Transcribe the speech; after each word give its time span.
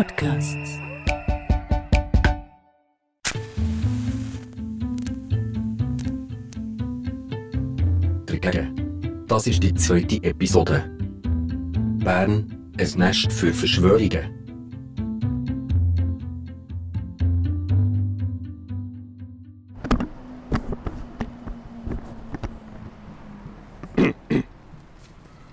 Podcasts. 0.00 0.78
Das 9.28 9.46
ist 9.46 9.62
die 9.62 9.74
zweite 9.74 10.16
Episode. 10.22 10.90
Bern, 11.98 12.72
ein 12.78 12.88
Nest 12.96 13.30
für 13.30 13.52
Verschwörungen. 13.52 14.39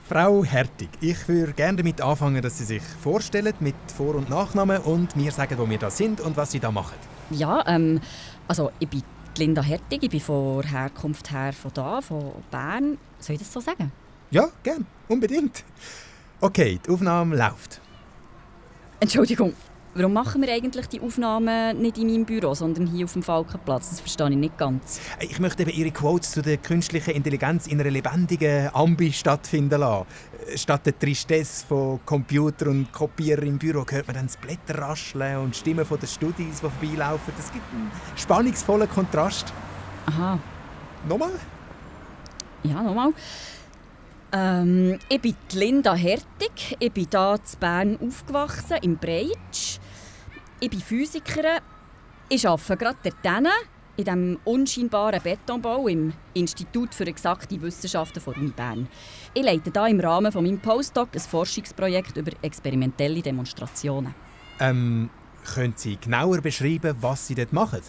Frau 0.08 0.46
Hertig, 0.46 0.88
ich 1.02 1.27
würde 1.27 1.52
gerne 1.52 1.80
damit 1.80 2.00
anfangen, 2.00 2.41
dass 2.41 2.59
Sie 2.59 2.63
sich 2.63 2.81
vorstellen 2.81 3.54
mit 3.59 3.76
Vor- 3.94 4.16
und 4.16 4.30
Nachnamen 4.30 4.77
und 4.84 5.18
mir 5.18 5.34
sagen, 5.34 5.58
wo 5.58 5.70
wir 5.70 5.77
da 5.77 5.90
sind 5.90 6.22
und 6.22 6.38
was 6.38 6.52
Sie 6.52 6.62
da 6.62 6.72
machen. 6.72 6.95
Ja, 7.30 7.62
ähm, 7.68 8.00
also 8.48 8.72
ich 8.80 8.88
bin 8.88 9.04
Linda 9.38 9.62
Hertig, 9.62 10.04
ich 10.04 10.09
bin 10.09 10.22
von 10.22 10.64
Herkunft 10.64 11.30
her 11.30 11.52
von 11.52 11.72
da, 11.73 12.00
von 12.00 12.31
Bern. 12.50 12.98
Soll 13.20 13.36
ich 13.36 13.41
das 13.41 13.52
so 13.52 13.59
sagen? 13.59 13.91
Ja, 14.31 14.48
gern, 14.64 14.86
unbedingt. 15.09 15.66
Okay, 16.39 16.80
die 16.86 16.89
Aufnahme 16.89 17.36
läuft. 17.36 17.81
Entschuldigung, 19.02 19.53
warum 19.98 20.14
machen 20.14 20.42
wir 20.42 20.54
eigentlich 20.54 20.88
die 20.88 21.02
Aufnahmen 21.02 21.82
nicht 21.82 21.98
in 21.98 22.08
meinem 22.08 22.26
Büro, 22.26 22.54
sondern 22.54 22.88
hier 22.88 23.06
auf 23.06 23.14
dem 23.14 23.24
Falkenplatz? 23.24 23.90
Das 23.90 24.00
verstehe 24.00 24.30
ich 24.30 24.36
nicht 24.36 24.58
ganz. 24.58 25.00
Ich 25.20 25.40
möchte 25.40 25.64
eben 25.64 25.72
Ihre 25.72 25.92
Quotes 25.92 26.32
zu 26.32 26.42
der 26.42 26.58
künstlichen 26.58 27.12
Intelligenz 27.12 27.68
in 27.68 27.82
einer 27.82 27.90
lebendigen 27.90 28.70
Ambi 28.73 29.12
stattfinden 29.12 29.80
lassen. 29.80 30.06
Statt 30.56 30.86
der 30.86 30.98
Tristesse 30.98 31.66
von 31.66 32.00
Computer 32.06 32.68
und 32.68 32.92
Kopierer 32.92 33.44
im 33.44 33.58
Büro 33.58 33.86
hört 33.89 34.08
man 34.08 34.16
dann 34.16 34.28
das 34.28 34.38
Blätterrascheln 34.38 35.38
und 35.38 35.56
Stimmen 35.56 35.86
von 35.86 36.00
den 36.00 36.08
Studis, 36.08 36.61
die 36.61 36.70
vorbeilaufen. 36.70 37.34
Das 37.36 37.52
gibt 37.52 37.66
einen 37.73 37.92
spannungsvollen 38.16 38.89
Kontrast. 38.89 39.54
Aha, 40.06 40.39
Nochmal? 41.08 41.32
ja, 42.64 42.82
nochmal. 42.82 43.14
Ähm, 44.32 45.00
ich 45.08 45.22
bin 45.22 45.36
Linda 45.54 45.95
Hertig, 45.95 46.76
ich 46.80 46.92
bin 46.92 47.08
hier 47.09 47.36
in 47.36 47.59
Bern 47.59 48.00
aufgewachsen, 48.02 48.78
im 48.82 48.98
Breitsch. 48.98 49.80
Ich 50.59 50.72
bin 50.72 50.81
Physikerin, 50.81 51.59
ich 52.30 52.47
arbeite 52.47 52.77
gerade 52.77 52.97
dort 53.03 53.47
in 53.95 54.05
diesem 54.05 54.39
unscheinbaren 54.44 55.22
Betonbau 55.22 55.88
im 55.88 56.14
Institut 56.33 56.95
für 56.95 57.05
exakte 57.05 57.61
Wissenschaften 57.61 58.19
der 58.25 58.36
Uni 58.36 58.49
Bern. 58.49 58.88
Ich 59.36 59.44
leite 59.44 59.72
hier 59.72 59.88
im 59.88 59.99
Rahmen 59.99 60.31
von 60.31 60.44
meinem 60.44 60.58
Postdoc 60.58 61.09
ein 61.14 61.19
Forschungsprojekt 61.19 62.17
über 62.17 62.31
experimentelle 62.41 63.22
Demonstrationen. 63.22 64.16
Ähm, 64.59 65.11
können 65.45 65.73
Sie 65.75 65.95
genauer 65.97 66.41
beschreiben, 66.41 66.95
was 67.02 67.27
Sie 67.27 67.36
dort 67.36 67.53
machen? 67.53 67.81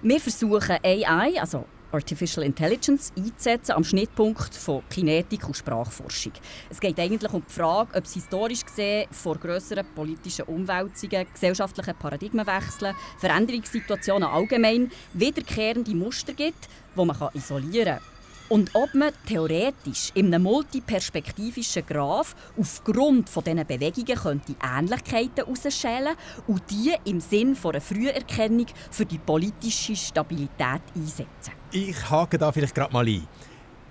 Wir 0.00 0.20
versuchen 0.20 0.78
AI, 0.82 1.38
also 1.38 1.66
Artificial 1.92 2.44
Intelligence, 2.44 3.12
einzusetzen 3.16 3.72
am 3.72 3.84
Schnittpunkt 3.84 4.54
von 4.54 4.82
Kinetik 4.88 5.46
und 5.46 5.56
Sprachforschung. 5.56 6.32
Es 6.68 6.80
geht 6.80 6.98
eigentlich 6.98 7.32
um 7.32 7.42
die 7.46 7.52
Frage, 7.52 7.96
ob 7.96 8.04
es 8.04 8.14
historisch 8.14 8.64
gesehen 8.64 9.08
vor 9.10 9.36
grösseren 9.36 9.86
politischen 9.94 10.44
Umwälzungen, 10.46 11.26
gesellschaftlichen 11.32 11.94
Paradigmenwechseln, 11.96 12.94
Veränderungssituationen 13.18 14.28
allgemein 14.28 14.90
wiederkehrende 15.12 15.94
Muster 15.94 16.32
gibt, 16.32 16.68
die 16.96 17.04
man 17.04 17.16
isolieren 17.34 17.98
kann. 17.98 18.19
Und 18.50 18.74
ob 18.74 18.92
man 18.94 19.12
theoretisch 19.28 20.10
in 20.14 20.26
einem 20.26 20.42
multiperspektivischen 20.42 21.86
Graph 21.86 22.34
aufgrund 22.58 23.28
von 23.28 23.44
diesen 23.44 23.64
Bewegungen 23.64 24.18
könnte 24.18 24.56
Ähnlichkeiten 24.60 25.46
herausschälen 25.46 26.16
und 26.48 26.68
die 26.68 26.92
im 27.04 27.20
Sinn 27.20 27.54
von 27.54 27.70
einer 27.70 27.80
Früherkennung 27.80 28.66
für 28.90 29.06
die 29.06 29.18
politische 29.18 29.94
Stabilität 29.94 30.82
einsetzen. 30.96 31.52
Ich 31.70 32.10
hake 32.10 32.38
da 32.38 32.50
vielleicht 32.50 32.74
gerade 32.74 32.92
mal 32.92 33.06
ein. 33.06 33.24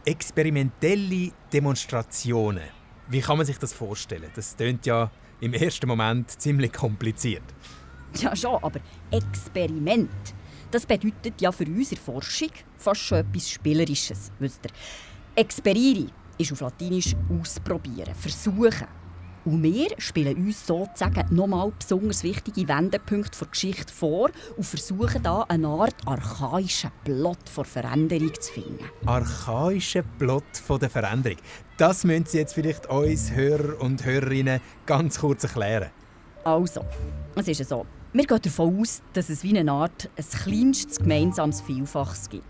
Experimentelle 0.04 1.32
Demonstrationen. 1.54 2.64
Wie 3.08 3.22
kann 3.22 3.38
man 3.38 3.46
sich 3.46 3.60
das 3.60 3.72
vorstellen? 3.72 4.30
Das 4.36 4.58
klingt 4.58 4.86
ja 4.86 5.10
im 5.40 5.54
ersten 5.54 5.88
Moment 5.88 6.32
ziemlich 6.32 6.74
kompliziert. 6.74 7.44
Ja 8.16 8.36
schon, 8.36 8.62
aber 8.62 8.82
Experiment, 9.10 10.10
das 10.72 10.86
bedeutet 10.86 11.42
ja 11.42 11.52
für 11.52 11.66
uns 11.66 11.92
in 11.92 11.98
der 11.98 12.04
Forschung 12.04 12.50
fast 12.78 13.02
schon 13.02 13.20
etwas 13.20 13.50
Spielerisches. 13.50 14.32
Wisst 14.40 14.66
ihr? 14.66 14.72
Experire 15.36 16.08
ist 16.38 16.52
auf 16.52 16.62
Latinisch 16.62 17.16
ausprobieren, 17.30 18.14
versuchen. 18.16 18.88
Und 19.46 19.64
wir 19.64 19.88
spielen 19.98 20.36
uns 20.36 20.68
sozusagen 20.68 21.34
nochmal 21.34 21.72
besonders 21.80 22.24
wichtige 22.24 22.68
Wendepunkte 22.68 23.40
der 23.40 23.48
Geschichte 23.48 23.92
vor 23.92 24.30
und 24.58 24.66
versuchen 24.66 25.24
da 25.24 25.46
eine 25.48 25.68
Art 25.68 25.96
archaischen 26.06 26.92
Plot 27.06 27.48
vor 27.50 27.66
Veränderung 27.66 28.34
zu 28.40 28.54
finden. 28.54 28.84
Archaischer 29.06 30.04
Plot 30.04 30.44
von 30.54 30.80
der 30.80 30.90
Veränderung. 30.90 31.38
Das 31.78 32.04
müssen 32.04 32.26
Sie 32.26 32.38
jetzt 32.38 32.54
vielleicht 32.54 32.88
uns 32.88 33.32
Hörer 33.32 33.82
und 33.82 34.04
Hörerinnen 34.04 34.60
ganz 34.86 35.20
kurz 35.20 35.46
erklären. 35.46 35.90
Also, 36.44 36.84
es 37.36 37.48
ist 37.48 37.70
so. 37.70 37.86
Wir 38.12 38.26
gehen 38.26 38.42
davon 38.42 38.80
aus, 38.80 39.04
dass 39.14 39.30
es 39.30 39.44
wie 39.44 39.56
eine 39.56 39.72
Art 39.72 40.10
ein 40.18 40.26
kleinstes 40.26 40.98
gemeinsames 40.98 41.62
Vielfaches 41.62 42.28
gibt. 42.28 42.44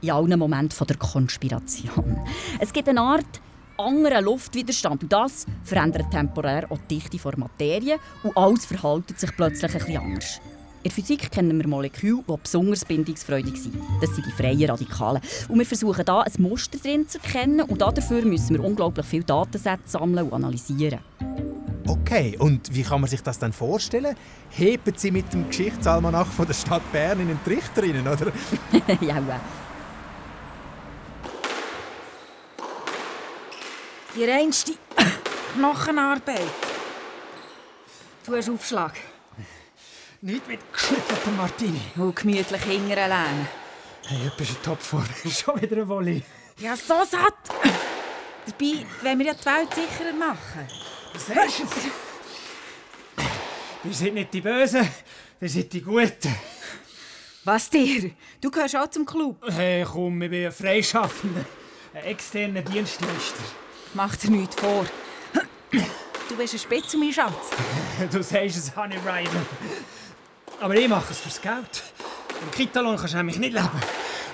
In 0.00 0.10
allen 0.10 0.38
Momenten 0.38 0.86
der 0.86 0.96
Konspiration. 0.96 2.18
Es 2.58 2.72
gibt 2.72 2.88
eine 2.88 3.02
Art 3.02 3.40
anderen 3.76 4.24
Luftwiderstand. 4.24 5.02
Und 5.02 5.12
das 5.12 5.44
verändert 5.64 6.10
temporär 6.10 6.64
auch 6.70 6.78
die 6.88 6.98
Dichte 6.98 7.18
der 7.18 7.38
Materie 7.38 7.98
und 8.22 8.34
alles 8.38 8.64
verhält 8.64 9.18
sich 9.18 9.36
plötzlich 9.36 9.72
bisschen 9.72 9.98
anders. 9.98 10.40
In 10.82 10.84
der 10.84 10.92
Physik 10.92 11.30
kennen 11.30 11.58
wir 11.58 11.68
Moleküle, 11.68 12.24
die 12.26 12.36
besonders 12.42 12.84
bindungsfreudig 12.86 13.56
sind. 13.56 13.76
Das 14.00 14.14
sind 14.14 14.26
die 14.26 14.30
freien 14.30 14.64
Radikale. 14.64 15.20
Und 15.48 15.58
wir 15.58 15.66
versuchen 15.66 16.06
da 16.06 16.22
ein 16.22 16.32
Muster 16.38 16.78
drin 16.78 17.06
zu 17.06 17.18
erkennen 17.18 17.60
und 17.60 17.82
dafür 17.82 18.22
müssen 18.24 18.56
wir 18.56 18.64
unglaublich 18.64 19.04
viele 19.04 19.24
Datensätze 19.24 19.90
sammeln 19.90 20.26
und 20.26 20.32
analysieren. 20.32 21.00
Okay, 21.92 22.36
und 22.38 22.74
wie 22.74 22.84
kann 22.84 23.02
man 23.02 23.10
sich 23.10 23.22
das 23.22 23.38
dann 23.38 23.52
vorstellen? 23.52 24.16
Heben 24.48 24.94
Sie 24.96 25.10
mit 25.10 25.30
dem 25.34 25.48
Geschichtsalmanach 25.48 26.26
von 26.26 26.46
der 26.46 26.54
Stadt 26.54 26.90
Bern 26.90 27.20
in 27.20 27.28
den 27.28 27.44
Trichter 27.44 27.82
rein, 27.82 28.08
oder? 28.08 28.32
ja, 29.02 29.18
äh. 29.18 29.40
Die 34.16 34.24
reinste 34.24 34.72
Knochenarbeit. 35.54 36.40
Du 38.24 38.36
hast 38.36 38.48
Aufschlag. 38.48 38.94
Nicht 40.22 40.48
mit 40.48 40.60
geschütteltem 40.72 41.36
Martini. 41.36 41.80
Und 41.96 42.16
gemütlich 42.16 42.62
hingern 42.62 43.08
lernen. 43.08 43.48
Hey, 44.06 44.28
etwas 44.28 44.48
in 44.48 44.62
Topform. 44.62 45.04
Schon 45.30 45.60
wieder 45.60 45.76
eine 45.76 45.88
Wolle. 45.88 46.22
Ja, 46.58 46.74
so 46.74 47.04
satt. 47.04 47.34
Dabei 48.46 48.86
wollen 49.02 49.18
wir 49.18 49.26
ja 49.26 49.34
die 49.34 49.44
Welt 49.44 49.74
sicherer 49.74 50.14
machen. 50.14 50.91
Was 51.12 51.26
sagst 51.26 51.60
du? 51.60 51.66
Wir 53.84 53.94
sind 53.94 54.14
nicht 54.14 54.32
die 54.32 54.40
Bösen, 54.40 54.88
wir 55.40 55.48
sind 55.48 55.72
die 55.72 55.82
Guten. 55.82 56.34
Was 57.44 57.68
dir? 57.68 58.12
Du 58.40 58.50
gehörst 58.50 58.76
auch 58.76 58.88
zum 58.88 59.04
Club. 59.04 59.42
Hey, 59.50 59.84
komm, 59.84 60.22
ich 60.22 60.30
bin 60.30 60.46
ein 60.46 60.52
Freischaffender. 60.52 61.44
Ein 61.92 62.04
externer 62.04 62.62
Dienstleister. 62.62 63.42
Mach 63.94 64.14
dir 64.16 64.30
nichts 64.30 64.56
vor. 64.56 64.86
Du 66.28 66.36
bist 66.36 66.54
ein 66.54 66.60
Spitz, 66.60 66.94
mein 66.94 67.12
Schatz. 67.12 67.50
Du 68.10 68.22
sagst 68.22 68.56
es, 68.56 68.76
Honey 68.76 68.96
Ryder. 68.98 69.44
Aber 70.60 70.74
ich 70.76 70.88
mache 70.88 71.12
es 71.12 71.18
fürs 71.18 71.40
Geld. 71.40 71.82
Im 72.40 72.50
Kitalon 72.52 72.96
kannst 72.96 73.14
du 73.14 73.18
nämlich 73.18 73.38
nicht 73.38 73.52
leben. 73.52 73.82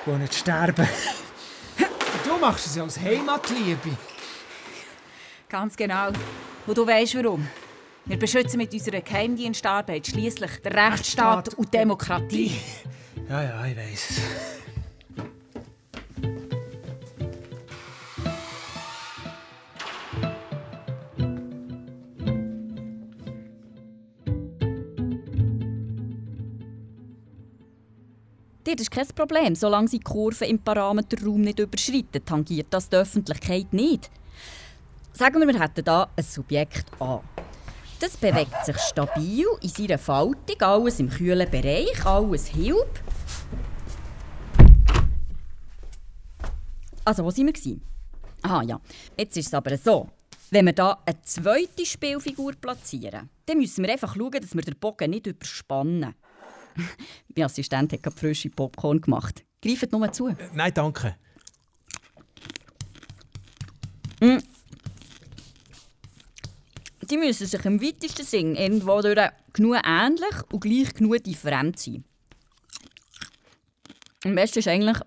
Und 0.06 0.20
nicht 0.20 0.34
sterben. 0.34 0.86
Und 1.78 2.26
du 2.26 2.36
machst 2.36 2.66
es 2.66 2.76
ja 2.76 2.84
aus 2.84 2.98
Heimatliebe. 2.98 3.96
Ganz 5.48 5.74
genau. 5.76 6.10
Und 6.68 6.76
du 6.76 6.86
weißt 6.86 7.14
warum. 7.14 7.48
Wir 8.04 8.18
beschützen 8.18 8.58
mit 8.58 8.70
unserer 8.74 9.00
Geheimdienstarbeit 9.00 10.06
schließlich 10.06 10.50
den 10.60 10.72
Rechtsstaat 10.72 11.54
und 11.54 11.72
Demokratie. 11.72 12.52
Ja, 13.26 13.42
ja, 13.42 13.66
ich 13.66 13.74
weiß 13.74 14.10
es. 14.10 14.20
Das 28.64 28.74
ist 28.74 28.90
kein 28.90 29.06
Problem. 29.14 29.54
Solange 29.54 29.88
sie 29.88 29.98
die 29.98 30.04
Kurve 30.04 30.44
im 30.44 30.58
Parameterraum 30.58 31.40
nicht 31.40 31.60
überschreiten, 31.60 32.22
tangiert 32.26 32.66
das 32.68 32.90
die 32.90 32.96
Öffentlichkeit 32.96 33.72
nicht. 33.72 34.10
Sagen 35.18 35.40
wir, 35.40 35.48
wir 35.48 35.60
hätten 35.60 35.82
hier 35.82 36.08
ein 36.14 36.22
Subjekt 36.22 36.84
A. 37.02 37.20
Das 37.98 38.16
bewegt 38.16 38.64
sich 38.64 38.78
stabil 38.78 39.46
in 39.60 39.68
seiner 39.68 39.98
Faltung, 39.98 40.60
alles 40.60 41.00
im 41.00 41.10
kühlen 41.10 41.50
Bereich, 41.50 42.06
alles 42.06 42.46
hilft. 42.46 43.02
Also, 47.04 47.24
wo 47.24 47.30
waren 47.30 47.48
wir? 47.48 47.76
Aha, 48.42 48.62
ja. 48.62 48.80
Jetzt 49.16 49.36
ist 49.36 49.48
es 49.48 49.54
aber 49.54 49.76
so. 49.76 50.08
Wenn 50.52 50.66
wir 50.66 50.72
hier 50.72 50.96
eine 51.04 51.20
zweite 51.22 51.84
Spielfigur 51.84 52.52
platzieren, 52.52 53.28
dann 53.44 53.58
müssen 53.58 53.84
wir 53.84 53.90
einfach 53.92 54.14
schauen, 54.14 54.40
dass 54.40 54.54
wir 54.54 54.62
den 54.62 54.78
Bogen 54.78 55.10
nicht 55.10 55.26
überspannen. 55.26 56.14
mein 57.34 57.44
Assistent 57.44 57.92
hat 57.92 58.04
gerade 58.04 58.16
frische 58.16 58.50
Popcorn 58.50 59.00
gemacht. 59.00 59.44
Greift 59.60 59.90
nur 59.90 60.12
zu. 60.12 60.32
Nein, 60.54 60.72
danke. 60.72 61.16
Die 67.10 67.16
müssen 67.16 67.46
sich 67.46 67.64
im 67.64 67.80
weitesten 67.80 68.24
Sinn 68.24 68.54
irgendwo 68.54 69.00
genug 69.52 69.76
ähnlich 69.84 70.52
und 70.52 70.60
gleich 70.60 70.92
genug 70.94 71.22
different 71.24 71.78
sein. 71.78 72.04
Am 74.24 74.34
besten 74.34 74.58
ist 74.58 74.68
eigentlich 74.68 74.98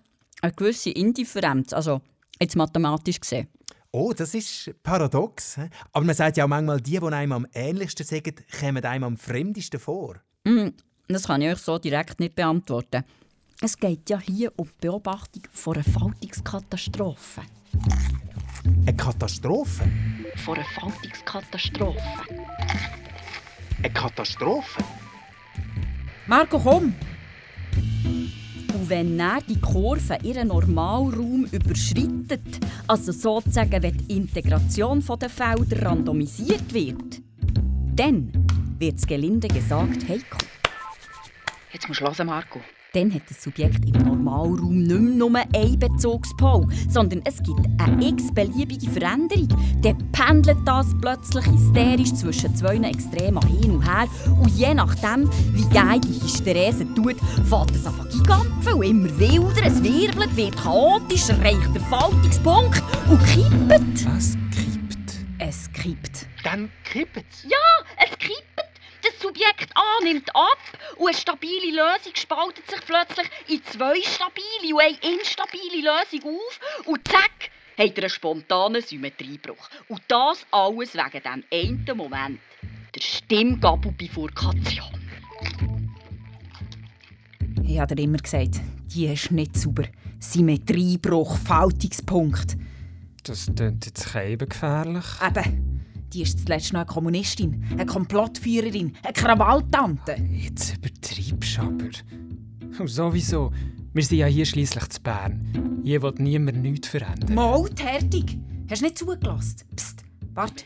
eine 0.41 0.53
gewisse 0.53 0.89
Indifferenz, 0.89 1.73
also 1.73 2.01
jetzt 2.39 2.55
mathematisch 2.55 3.19
gesehen. 3.19 3.47
Oh, 3.91 4.13
das 4.13 4.33
ist 4.33 4.71
paradox. 4.83 5.59
Aber 5.91 6.05
man 6.05 6.15
sagt 6.15 6.37
ja 6.37 6.45
auch 6.45 6.49
manchmal, 6.49 6.79
die, 6.79 6.97
die 6.97 7.05
einem 7.05 7.33
am 7.33 7.47
ähnlichsten 7.53 8.05
sagen, 8.05 8.35
kommen 8.59 8.83
einem 8.83 9.03
am 9.03 9.17
fremdesten 9.17 9.79
vor. 9.79 10.15
Das 11.07 11.23
kann 11.23 11.41
ich 11.41 11.51
euch 11.51 11.59
so 11.59 11.77
direkt 11.77 12.19
nicht 12.19 12.35
beantworten. 12.35 13.03
Es 13.59 13.77
geht 13.77 14.09
ja 14.09 14.19
hier 14.19 14.51
um 14.55 14.67
die 14.67 14.87
Beobachtung 14.87 15.43
von 15.51 15.75
einer 15.75 15.83
Faltungskatastrophe. 15.83 17.41
Eine 18.63 18.95
Katastrophe? 18.95 19.83
Von 20.43 20.55
einer 20.55 20.65
Faltungskatastrophe. 20.65 22.01
Eine 23.77 23.93
Katastrophe? 23.93 24.83
Marco, 26.25 26.59
komm! 26.59 26.95
Und 28.73 28.89
wenn 28.89 29.17
dann 29.17 29.41
die 29.47 29.59
Kurve 29.59 30.17
ihren 30.23 30.47
Normalraum 30.47 31.45
überschreitet, 31.51 32.59
also 32.87 33.11
sozusagen 33.11 33.83
wenn 33.83 33.97
die 33.97 34.17
Integration 34.17 35.03
der 35.19 35.29
Felder 35.29 35.85
randomisiert 35.85 36.73
wird, 36.73 37.21
dann 37.95 38.31
wird 38.79 38.97
es 38.97 39.05
gelinde 39.05 39.47
gesagt 39.47 40.09
heikel. 40.09 40.39
Jetzt 41.71 41.87
musst 41.87 42.01
du 42.01 42.05
hören, 42.05 42.27
Marco. 42.27 42.61
Dann 42.93 43.13
hat 43.13 43.21
das 43.29 43.41
Subjekt 43.41 43.85
im 43.85 44.03
Normalraum 44.03 44.83
nicht 44.83 44.99
mehr 44.99 44.99
nur 44.99 45.33
einen 45.55 45.79
Bezugspol, 45.79 46.67
sondern 46.89 47.21
es 47.23 47.41
gibt 47.41 47.65
eine 47.77 48.05
x-beliebige 48.05 48.89
Veränderung. 48.89 49.47
Dann 49.81 50.11
pendelt 50.11 50.57
das 50.65 50.87
plötzlich 50.99 51.45
hysterisch 51.47 52.13
zwischen 52.13 52.53
zwei 52.53 52.75
Extremen 52.75 53.41
hin 53.47 53.71
und 53.75 53.89
her. 53.89 54.09
Und 54.41 54.49
je 54.49 54.73
nachdem, 54.73 55.29
wie 55.53 55.69
geil 55.73 56.01
die 56.01 56.21
Hysterese 56.21 56.85
tut, 56.93 57.15
fährt 57.45 57.71
es 57.71 57.85
gigampfen 58.11 58.73
und 58.73 58.83
immer 58.83 59.17
wilder. 59.17 59.67
Es 59.67 59.81
wirbelt, 59.81 60.35
wird 60.35 60.57
chaotisch, 60.57 61.29
erreicht 61.29 61.73
der 61.73 61.81
Faltungspunkt 61.83 62.83
und 63.09 63.25
kippt. 63.27 64.05
Was 64.05 64.35
kippt? 64.51 65.15
Es 65.39 65.71
kippt. 65.71 66.27
Dann 66.43 66.69
kippt's. 66.83 67.43
Das 67.43 67.80
Subjekt 69.21 69.71
A 69.75 70.03
nimmt 70.03 70.29
ab 70.35 70.57
und 70.97 71.07
eine 71.07 71.15
stabile 71.15 71.71
Lösung 71.71 72.13
spaltet 72.15 72.67
sich 72.69 72.81
plötzlich 72.85 73.29
in 73.47 73.63
zwei 73.65 74.01
stabile 74.01 74.73
und 74.73 74.81
eine 74.81 75.13
instabile 75.13 75.77
Lösung 75.77 76.35
auf. 76.35 76.59
Und 76.87 77.07
zack, 77.07 77.51
hat 77.77 77.97
er 77.97 78.03
einen 78.03 78.09
spontanen 78.09 78.81
Symmetriebruch. 78.81 79.69
Und 79.89 80.01
das 80.07 80.45
alles 80.49 80.95
wegen 80.95 81.23
dem 81.23 81.43
einen 81.51 81.97
Moment. 81.97 82.39
Der 82.95 83.01
Stimmgabelbifurkation. 83.01 84.99
Ich 87.63 87.79
habe 87.79 87.95
dir 87.95 88.03
immer 88.03 88.17
gesagt, 88.17 88.59
die 88.87 89.05
ist 89.05 89.31
nicht 89.31 89.55
sauber. 89.55 89.83
Symmetriebruch, 90.19 91.37
Faltungspunkt. 91.37 92.57
Das 93.23 93.51
klingt 93.55 93.85
jetzt 93.85 94.15
eben 94.15 94.49
gefährlich. 94.49 95.05
Eben, 95.25 95.70
die 96.13 96.23
ist 96.23 96.39
zuletzt 96.39 96.73
noch 96.73 96.81
eine 96.81 96.87
Kommunistin, 96.87 97.63
eine 97.71 97.85
Komplottführerin, 97.85 98.93
eine 99.03 99.13
Krawalltante. 99.13 100.15
Jetzt 100.31 100.77
übertreibst 100.77 101.57
du 101.57 101.61
aber. 101.61 101.89
Und 102.79 102.87
sowieso, 102.87 103.51
wir 103.93 104.03
sind 104.03 104.17
ja 104.17 104.27
hier 104.27 104.45
schließlich 104.45 104.87
zu 104.89 105.01
Bern. 105.01 105.81
Hier 105.83 106.01
will 106.01 106.13
niemand 106.17 106.61
nichts 106.61 106.87
verändern. 106.87 107.33
Mal, 107.33 107.65
fertig. 107.75 108.37
Hast 108.69 108.81
du 108.81 108.85
nicht 108.85 108.97
zugelassen? 108.97 109.57
Psst, 109.75 110.03
warte. 110.33 110.63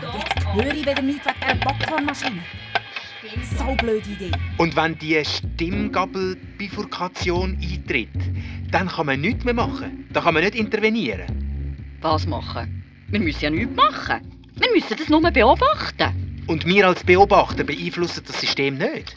Jetzt 0.00 0.54
höre 0.54 0.72
ich 0.74 0.80
wieder 0.80 1.02
nichts 1.02 1.26
wegen 1.26 1.36
dieser 1.42 1.56
Popcornmaschine. 1.56 2.40
So 3.56 3.76
blöde 3.76 4.10
Idee. 4.10 4.32
Und 4.58 4.74
wenn 4.74 4.98
die 4.98 5.22
Stimmgabelbifurkation 5.24 7.56
eintritt, 7.60 8.08
dann 8.70 8.88
kann 8.88 9.06
man 9.06 9.20
nichts 9.20 9.44
mehr 9.44 9.54
machen. 9.54 10.08
Da 10.12 10.20
kann 10.20 10.34
man 10.34 10.42
nicht 10.42 10.56
intervenieren. 10.56 11.76
Was 12.00 12.26
machen? 12.26 12.82
Wir 13.08 13.20
müssen 13.20 13.42
ja 13.42 13.50
nichts 13.50 13.76
machen. 13.76 14.20
Wir 14.60 14.70
müssen 14.72 14.96
das 14.96 15.08
nur 15.08 15.22
beobachten. 15.22 16.44
Und 16.46 16.66
wir 16.66 16.86
als 16.86 17.02
Beobachter 17.02 17.64
beeinflussen 17.64 18.22
das 18.26 18.40
System 18.40 18.76
nicht. 18.76 19.16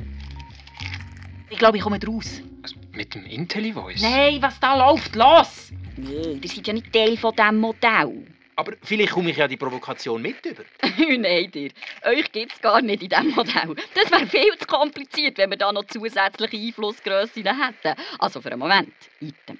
Ich 1.50 1.58
glaube, 1.58 1.78
ich 1.78 1.84
komme 1.84 2.00
raus. 2.08 2.42
Also, 2.62 2.76
mit 2.94 3.14
dem 3.14 3.26
IntelliVoice? 3.26 4.02
Nein, 4.02 4.42
was 4.42 4.58
da 4.62 4.78
läuft, 4.78 5.16
los! 5.16 5.72
Nein, 5.98 6.40
ihr 6.42 6.50
seid 6.50 6.68
ja 6.68 6.74
nicht 6.74 6.94
Teil 6.94 7.18
von 7.18 7.36
diesem 7.36 7.60
Modell. 7.60 8.26
Aber 8.56 8.74
vielleicht 8.84 9.12
komme 9.12 9.32
ich 9.32 9.38
ja 9.38 9.48
die 9.48 9.58
Provokation 9.58 10.22
mit 10.22 10.46
über. 10.46 10.64
Nein, 11.18 11.52
dir. 11.52 11.72
Euch 12.06 12.32
gibt 12.32 12.54
es 12.54 12.62
gar 12.62 12.82
nicht 12.82 13.04
in 13.04 13.10
diesem 13.10 13.32
Modell. 13.32 13.76
Das 13.96 14.12
wäre 14.12 14.28
viel 14.28 14.58
zu 14.58 14.66
kompliziert, 14.66 15.38
wenn 15.38 15.50
wir 15.50 15.58
da 15.58 15.74
noch 15.74 15.86
zusätzliche 15.86 16.58
Einflussgrössen 16.58 17.44
hätten. 17.44 18.00
Also 18.20 18.42
für 18.42 18.52
einen 18.52 18.60
Moment. 18.60 18.94
Item. 19.20 19.60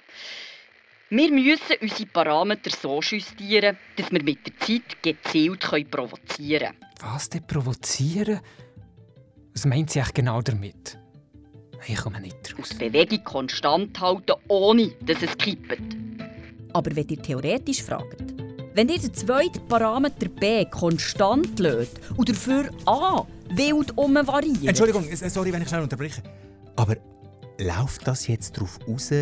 Wir 1.16 1.30
müssen 1.30 1.76
unsere 1.80 2.06
Parameter 2.06 2.70
so 2.70 3.00
justieren, 3.00 3.76
dass 3.96 4.10
wir 4.10 4.20
mit 4.20 4.38
der 4.44 4.58
Zeit 4.58 5.00
gezielt 5.00 5.60
können 5.60 5.88
provozieren 5.88 6.74
können. 6.74 7.12
Was 7.12 7.30
denn 7.30 7.46
provozieren? 7.46 8.40
Was 9.52 9.64
meint 9.64 9.90
sie 9.90 10.00
eigentlich 10.00 10.14
genau 10.14 10.42
damit? 10.42 10.98
Ich 11.86 11.98
komme 11.98 12.20
nicht 12.20 12.58
raus. 12.58 12.70
Die 12.70 12.90
Bewegung 12.90 13.22
konstant 13.22 14.00
halten, 14.00 14.32
ohne 14.48 14.90
dass 15.02 15.22
es 15.22 15.38
kippt. 15.38 15.78
Aber 16.72 16.96
wenn 16.96 17.06
ihr 17.06 17.22
theoretisch 17.22 17.84
fragt, 17.84 18.34
wenn 18.74 18.88
ihr 18.88 18.98
den 18.98 19.14
zweiten 19.14 19.64
Parameter 19.68 20.28
B 20.28 20.64
konstant 20.64 21.60
löst 21.60 22.00
und 22.16 22.28
dafür 22.28 22.70
A 22.86 23.24
wild 23.50 23.96
umvariiert... 23.96 24.66
Entschuldigung, 24.66 25.04
sorry, 25.14 25.52
wenn 25.52 25.62
ich 25.62 25.68
schnell 25.68 25.82
unterbreche. 25.82 26.24
Aber 26.74 26.96
läuft 27.60 28.04
das 28.04 28.26
jetzt 28.26 28.56
darauf 28.56 28.80
raus, 28.88 29.12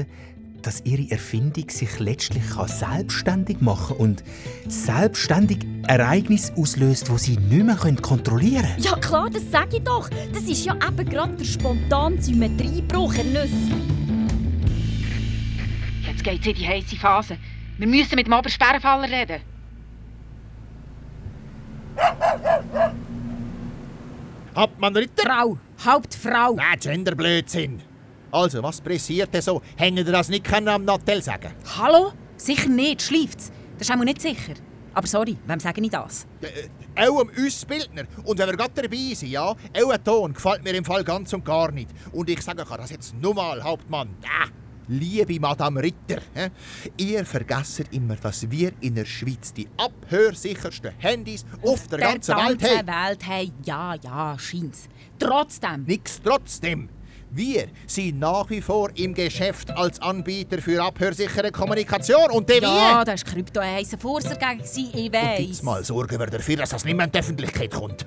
dass 0.62 0.85
Ihre 0.85 1.11
Erfindung 1.11 1.69
sich 1.69 1.99
letztlich 1.99 2.43
kann 2.50 2.69
selbstständig 2.69 3.61
machen 3.61 3.97
und 3.97 4.25
selbstständig 4.69 5.59
Ereignisse 5.87 6.55
auslöst, 6.56 7.08
die 7.08 7.19
Sie 7.19 7.36
nicht 7.36 7.65
mehr 7.65 7.77
kontrollieren 8.01 8.63
können? 8.63 8.82
Ja 8.82 8.96
klar, 8.96 9.29
das 9.31 9.51
sage 9.51 9.77
ich 9.77 9.84
doch. 9.84 10.08
Das 10.32 10.44
ist 10.44 10.65
ja 10.65 10.75
eben 10.75 11.08
gerade 11.08 11.34
der 11.34 11.44
spontane 11.44 12.20
Symmetriebruch, 12.20 13.15
Herr. 13.15 13.25
Jetzt 16.06 16.25
geht's 16.25 16.46
in 16.46 16.55
die 16.55 16.69
heiße 16.69 16.96
Phase. 16.96 17.36
Wir 17.79 17.86
müssen 17.86 18.15
mit 18.17 18.27
dem 18.27 18.32
Obersperrenfaller 18.32 19.10
reden. 19.10 19.41
Hauptmann 24.55 24.96
Ritter? 24.96 25.22
Frau, 25.25 25.58
Hauptfrau. 25.84 26.55
Nein, 26.55 26.79
Genderblödsinn. 26.79 27.92
Also, 28.32 28.62
was 28.62 28.81
pressiert 28.81 29.34
denn 29.34 29.43
so? 29.43 29.60
Hängen 29.77 29.98
ihr 29.98 30.05
das 30.10 30.31
nicht 30.31 30.44
können 30.44 30.69
am 30.69 30.86
Nattel 30.86 31.22
sagen? 31.22 31.53
Hallo? 31.77 32.12
Sicher 32.39 32.70
nicht, 32.70 33.03
schläft's. 33.03 33.53
Das 33.79 33.91
ist 33.91 33.94
auch 33.94 34.03
nicht 34.03 34.22
sicher. 34.22 34.55
Aber 34.94 35.06
sorry, 35.06 35.36
wem 35.46 35.60
sage 35.60 35.82
ich 35.82 35.91
das? 35.91 36.27
Äh, 36.41 37.06
auch 37.06 37.20
am 37.20 37.31
Ausbildner. 37.39 38.05
Und 38.24 38.39
wenn 38.39 38.48
wir 38.48 38.56
gerade 38.56 38.82
dabei 38.82 39.15
sind, 39.15 39.29
ja, 39.31 39.43
auch 39.44 39.56
ein 39.74 40.03
Ton 40.03 40.32
gefällt 40.32 40.65
mir 40.65 40.74
im 40.74 40.84
Fall 40.84 41.05
ganz 41.05 41.31
und 41.34 41.44
gar 41.44 41.70
nicht. 41.72 41.91
Und 42.12 42.31
ich 42.31 42.41
sage 42.41 42.62
euch 42.62 42.77
das 42.77 42.91
jetzt 42.91 43.15
nur 43.20 43.34
mal, 43.34 43.62
Hauptmann. 43.62 44.17
Ja. 44.22 44.48
Liebe 44.89 45.39
Madame 45.39 45.82
Ritter, 45.82 46.22
hä? 46.34 46.48
ihr 46.96 47.24
vergesst 47.27 47.84
immer, 47.93 48.17
dass 48.17 48.51
wir 48.51 48.72
in 48.81 48.94
der 48.94 49.05
Schweiz 49.05 49.53
die 49.53 49.69
abhörsichersten 49.77 50.93
Handys 50.98 51.44
auf 51.62 51.86
der, 51.89 51.98
ganzen 51.98 52.34
Welt 52.34 52.62
haben. 52.62 52.86
Welt 52.89 53.27
haben. 53.27 53.53
Ja, 53.65 53.94
ja, 53.94 54.39
scheint's. 54.39 54.89
Trotzdem. 55.19 55.84
Nix 55.84 56.20
trotzdem. 56.22 56.89
Wir 57.34 57.69
sind 57.86 58.19
nach 58.19 58.51
wie 58.51 58.60
vor 58.60 58.91
im 58.94 59.15
Geschäft 59.15 59.70
als 59.70 59.98
Anbieter 60.03 60.60
für 60.60 60.82
abhörsichere 60.84 61.51
Kommunikation. 61.51 62.31
Und 62.31 62.46
der 62.46 62.56
Ja, 62.60 62.98
wir. 62.98 63.05
da 63.06 63.12
war 63.12 63.17
Krypto 63.17 63.58
ein 63.60 63.77
heißer 63.77 63.96
Furser 63.96 64.36
gegen 64.36 64.60
ich 64.62 64.94
Und 65.06 65.12
weiss. 65.15 65.39
jetzt 65.41 65.62
mal 65.62 65.82
sorgen 65.82 66.19
wir 66.19 66.27
dafür, 66.27 66.56
dass 66.56 66.69
das 66.70 66.84
nicht 66.84 66.94
mehr 66.94 67.06
in 67.06 67.12
die 67.12 67.19
Öffentlichkeit 67.19 67.70
kommt. 67.70 68.05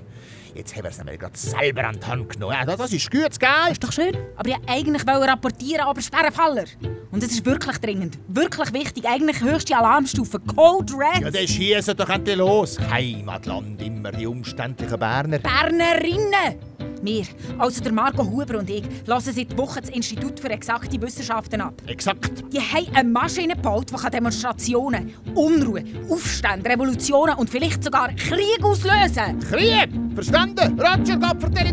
Jetzt 0.54 0.76
haben 0.76 0.84
wir 0.84 0.92
es 0.92 0.98
nämlich 1.00 1.20
gerade 1.20 1.36
selber 1.36 1.86
an 1.86 2.00
die 2.00 2.06
Hand 2.06 2.30
genommen. 2.34 2.54
Ja, 2.54 2.66
das 2.78 2.94
ist 2.94 3.10
gutes 3.12 3.40
Geld. 3.40 3.52
Das 3.64 3.72
ist 3.72 3.84
doch 3.84 3.92
schön. 3.92 4.16
Aber 4.38 4.48
ich 4.48 4.56
wollte 4.56 4.70
eigentlich 4.70 5.08
rapportieren, 5.08 5.82
aber 5.82 6.02
Sperrenfaller. 6.02 6.66
Und 7.12 7.24
es 7.24 7.32
ist 7.32 7.46
wirklich 7.46 7.78
dringend. 7.80 8.20
Wirklich 8.28 8.72
wichtig. 8.74 9.06
Eigentlich 9.08 9.42
höchste 9.42 9.76
Alarmstufe. 9.76 10.40
Code 10.40 10.94
Red. 10.94 11.24
Ja, 11.24 11.32
dann 11.32 11.48
schießen 11.48 11.98
doch 11.98 12.10
endlich 12.10 12.38
los. 12.38 12.78
Heimatland, 12.80 13.82
immer 13.82 14.12
die 14.12 14.28
umständlichen 14.28 15.00
Berner. 15.00 15.40
Bernerinnen! 15.40 16.60
Wir, 17.06 17.26
also 17.58 17.82
der 17.84 17.92
Marco 17.92 18.26
Huber 18.26 18.60
und 18.60 18.70
ich, 18.70 18.84
lassen 19.06 19.34
seit 19.34 19.58
Wochen 19.58 19.80
das 19.82 19.90
Institut 19.90 20.40
für 20.40 20.50
exakte 20.50 21.02
Wissenschaften 21.02 21.62
ab. 21.62 21.82
Exakt. 21.88 22.44
Die 22.52 22.60
haben 22.60 22.96
eine 22.96 23.10
Maschine 23.10 23.56
gebaut, 23.56 23.92
die 23.92 24.10
Demonstrationen, 24.10 25.14
Unruhe, 25.34 25.84
Aufstände, 26.10 26.70
Revolutionen 26.70 27.36
und 27.36 27.50
vielleicht 27.50 27.84
sogar 27.84 28.14
Krieg 28.16 28.64
auslösen 28.64 29.16
kann. 29.16 29.40
Krieg! 29.40 29.90
Verstanden? 30.14 30.80
Roger, 30.80 31.18
Gott 31.18 31.40
vertelle! 31.40 31.66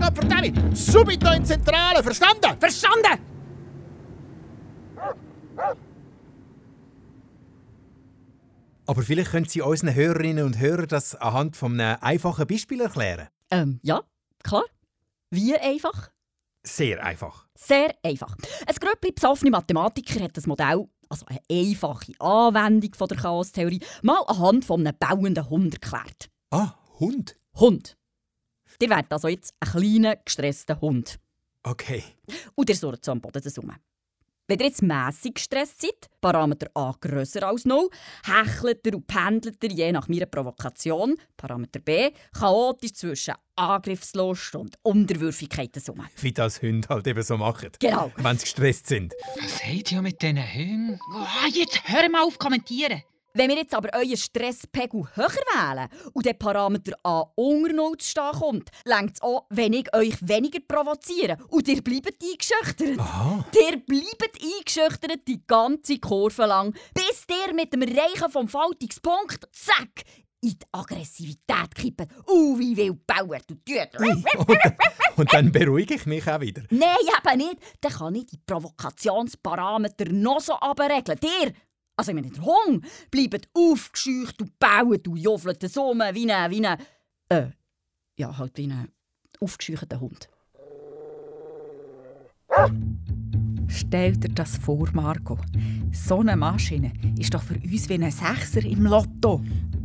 Subito 0.74 1.32
in 1.32 1.44
Zentrale, 1.44 2.02
verstanden? 2.02 2.56
Verstanden? 2.58 3.18
Aber 8.86 9.02
vielleicht 9.02 9.30
können 9.30 9.46
Sie 9.46 9.62
unseren 9.62 9.94
Hörerinnen 9.94 10.44
und 10.44 10.58
Hörern 10.58 10.88
das 10.88 11.14
anhand 11.14 11.56
von 11.56 11.80
einem 11.80 11.98
einfachen 12.00 12.46
Beispiel 12.46 12.80
erklären. 12.80 13.28
Ähm, 13.50 13.78
ja, 13.82 14.02
klar. 14.42 14.64
Wie 15.32 15.56
einfach? 15.56 16.10
Sehr 16.62 17.02
einfach. 17.02 17.46
Sehr 17.54 17.94
einfach. 18.02 18.36
Ein 18.66 18.74
Grüppli 18.74 19.12
besoffene 19.12 19.50
Mathematiker 19.50 20.22
hat 20.22 20.36
das 20.36 20.46
Modell, 20.46 20.86
also 21.08 21.24
eine 21.24 21.40
einfache 21.50 22.12
Anwendung 22.20 22.92
von 22.94 23.08
der 23.08 23.16
Chaostheorie, 23.16 23.80
mal 24.02 24.22
anhand 24.26 24.66
von 24.66 24.86
einem 24.86 24.94
bauenden 24.98 25.48
Hund 25.48 25.72
erklärt. 25.72 26.28
Ah, 26.50 26.74
Hund. 27.00 27.38
Hund. 27.54 27.96
Ihr 28.78 28.90
werdet 28.90 29.10
also 29.10 29.28
jetzt 29.28 29.54
einen 29.58 29.72
kleinen, 29.72 30.16
gestressten 30.22 30.78
Hund. 30.82 31.18
Okay. 31.62 32.04
Und 32.54 32.68
ihr 32.68 32.76
surrt 32.76 33.02
so 33.02 33.12
am 33.12 33.22
Boden 33.22 33.42
zusammen. 33.42 33.76
Wenn 34.52 34.58
ihr 34.60 34.66
jetzt 34.66 34.82
mässig 34.82 35.36
gestresst 35.36 35.80
seid, 35.80 36.10
Parameter 36.20 36.66
A 36.74 36.94
grösser 37.00 37.48
als 37.48 37.64
0, 37.64 37.88
hechelt 38.22 38.86
ihr 38.86 38.96
und 38.96 39.06
pendelt 39.06 39.64
ihr 39.64 39.70
je 39.70 39.92
nach 39.92 40.08
meiner 40.08 40.26
Provokation, 40.26 41.16
Parameter 41.38 41.80
B, 41.80 42.10
chaotisch 42.38 42.92
zwischen 42.92 43.32
Angriffslust 43.56 44.54
und 44.56 44.76
Unterwürfigkeit 44.82 45.70
zusammen. 45.74 46.06
Wie 46.20 46.32
das 46.32 46.60
Hunde 46.60 46.86
halt 46.90 47.06
eben 47.06 47.22
so 47.22 47.38
machen. 47.38 47.70
Genau. 47.78 48.12
Wenn 48.16 48.36
sie 48.36 48.44
gestresst 48.44 48.88
sind. 48.88 49.14
Was 49.40 49.64
habt 49.64 49.90
ihr 49.90 50.02
mit 50.02 50.20
diesen 50.20 50.36
Hunden? 50.36 51.00
Oh, 51.14 51.48
jetzt 51.50 51.80
hör 51.84 52.06
mal 52.10 52.22
auf 52.22 52.38
kommentieren. 52.38 53.02
Wenn 53.34 53.48
wir 53.48 53.56
jetzt 53.56 53.74
aber 53.74 53.88
euren 53.94 54.16
Stresspegel 54.16 55.06
höher 55.14 55.28
wählen 55.28 55.88
und 56.12 56.26
der 56.26 56.34
Parameter 56.34 56.92
A 57.02 57.24
unter 57.34 57.72
0 57.72 57.96
zu 57.96 58.10
stehen 58.10 58.32
kommt, 58.32 58.70
längt 58.84 59.14
es 59.14 59.22
auch, 59.22 59.46
wenn 59.48 59.72
ich 59.72 59.94
euch 59.94 60.16
weniger 60.20 60.60
provoziere 60.60 61.38
und 61.48 61.66
ihr 61.66 61.82
bleibt 61.82 62.22
eingeschüchtert. 62.22 62.98
Aha. 62.98 63.44
Ihr 63.54 63.78
bleibt 63.78 64.38
eingeschüchtert 64.42 65.26
die 65.26 65.46
ganze 65.46 65.98
Kurve 65.98 66.44
lang, 66.44 66.74
bis 66.92 67.24
ihr 67.28 67.54
mit 67.54 67.72
dem 67.72 67.82
Erreichen 67.82 68.30
vom 68.30 68.48
Faltungspunkt, 68.48 69.48
zack, 69.52 70.04
in 70.42 70.58
die 70.58 70.66
Aggressivität 70.72 71.74
kippt. 71.74 72.08
Uh, 72.28 72.58
wie 72.58 72.76
wild 72.76 73.06
bauert 73.06 73.50
und 73.50 73.64
tut. 73.64 74.58
Und, 75.16 75.32
dann 75.32 75.52
beruhige 75.52 75.94
ich 75.94 76.06
mich 76.06 76.26
auch 76.26 76.40
wieder. 76.40 76.62
Nein, 76.70 76.96
eben 77.00 77.38
nicht. 77.38 77.58
Dann 77.80 77.92
kann 77.92 78.14
ich 78.14 78.26
die 78.26 78.38
Provokationsparameter 78.38 80.06
noch 80.10 80.40
so 80.40 80.54
abregeln. 80.54 81.18
Ihr, 81.22 81.52
also 81.96 82.10
ich 82.10 82.14
meine 82.14 82.30
der 82.30 82.42
Hund, 82.42 82.84
bleibt 83.10 83.48
aufgescheucht 83.54 84.40
und 84.40 84.58
baut 84.58 85.06
und 85.08 85.16
joffelt 85.16 85.62
so 85.70 85.90
um 85.90 85.98
wie 85.98 86.30
ein, 86.30 86.50
wie 86.50 86.66
ein, 86.66 86.78
äh, 87.28 87.50
ja, 88.18 88.36
halt 88.36 88.56
wie 88.56 88.66
ein 88.66 88.88
aufgescheuchter 89.40 90.00
Hund. 90.00 90.28
Stell 93.68 94.16
dir 94.16 94.28
das 94.28 94.58
vor, 94.58 94.88
Marco. 94.92 95.38
So 95.92 96.20
eine 96.20 96.36
Maschine 96.36 96.92
ist 97.18 97.32
doch 97.32 97.42
für 97.42 97.54
uns 97.54 97.88
wie 97.88 97.94
ein 97.94 98.10
Sechser 98.10 98.64
im 98.64 98.84
Lotto. 98.84 99.42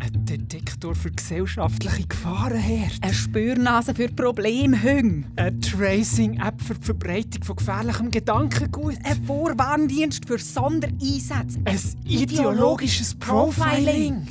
Ein 0.08 0.26
Detektor 0.26 0.96
für 0.96 1.12
gesellschaftliche 1.12 2.08
Gefahrenherd. 2.08 2.94
Eine 3.02 3.14
Spürnase 3.14 3.94
für 3.94 4.08
Problemhünge. 4.08 5.26
Eine 5.36 5.60
Tracing-App 5.60 6.62
für 6.62 6.76
die 6.76 6.86
Verbreitung 6.86 7.44
von 7.44 7.56
gefährlichem 7.58 8.10
Gedankengut. 8.10 8.96
Ein 9.04 9.26
Vorwarndienst 9.26 10.26
für 10.26 10.38
Sondereinsätze. 10.38 11.60
Ein 11.66 11.80
ideologisches 12.06 13.16
Profiling. 13.16 14.26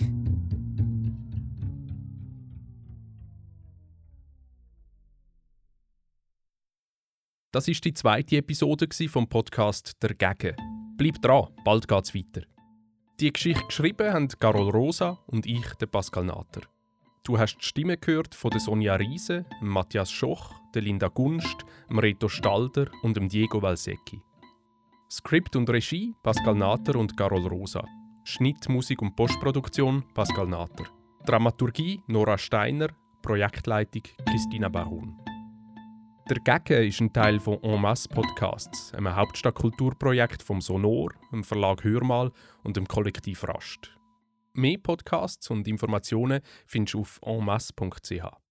Das 7.53 7.69
ist 7.69 7.85
die 7.85 7.93
zweite 7.93 8.39
Episode 8.39 8.89
vom 9.09 9.29
Podcast 9.29 9.93
Der 10.03 10.15
Gegen. 10.15 10.57
Bleibt 10.97 11.23
dran, 11.23 11.49
bald 11.65 11.87
geht's 11.87 12.15
weiter. 12.15 12.56
Die 13.19 13.33
Geschichte 13.33 13.65
geschrieben 13.65 14.13
haben 14.13 14.29
Carol 14.29 14.69
Rosa 14.69 15.19
und 15.27 15.47
ich, 15.47 15.67
der 15.77 15.87
Pascal 15.87 16.27
Natter. 16.27 16.61
Du 17.25 17.39
hast 17.39 17.57
die 17.57 17.65
Stimme 17.65 17.97
gehört 17.97 18.35
von 18.35 18.51
der 18.51 18.61
Sonja 18.61 18.95
Riese, 18.95 19.47
Matthias 19.63 20.13
Schoch, 20.13 20.53
der 20.75 20.83
Linda 20.83 21.09
Gunst, 21.09 21.65
Reto 21.91 22.29
Stalder 22.29 22.91
und 23.03 23.17
dem 23.17 23.31
Diego 23.31 23.63
Valsecchi. 23.63 24.21
Skript 25.11 25.57
und 25.57 25.71
Regie 25.71 26.15
Pascal 26.23 26.57
Natter 26.57 26.97
und 26.97 27.17
Carol 27.17 27.47
Rosa. 27.47 27.87
Schnitt, 28.25 28.69
Musik 28.69 29.01
und 29.01 29.17
Postproduktion 29.17 30.05
Pascal 30.13 30.49
Natter. 30.49 30.85
Dramaturgie 31.25 32.03
Nora 32.09 32.37
Steiner, 32.37 32.89
Projektleitung 33.23 34.03
Christina 34.27 34.69
Baron. 34.69 35.26
Der 36.29 36.41
Gegen 36.41 36.89
ist 36.89 37.01
ein 37.01 37.13
Teil 37.13 37.39
von 37.39 37.63
En 37.63 37.81
Masse 37.81 38.09
Podcasts, 38.09 38.93
einem 38.95 39.15
Hauptstadtkulturprojekt 39.15 40.43
vom 40.43 40.61
Sonor, 40.61 41.11
dem 41.31 41.45
Verlag 41.45 41.85
Hörmal 41.85 42.33
und 42.65 42.77
dem 42.77 42.89
Kollektiv 42.89 43.47
Rast. 43.47 43.97
Mehr 44.53 44.79
Podcasts 44.79 45.49
und 45.51 45.69
Informationen 45.69 46.41
findest 46.67 46.95
du 46.95 47.01
auf 47.03 47.21
enmasse.ch. 47.23 48.46